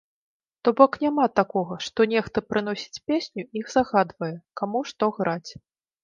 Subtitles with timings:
[0.67, 4.31] То бок няма такога, што нехта прыносіць песню і загадвае,
[4.63, 5.51] каму што граць.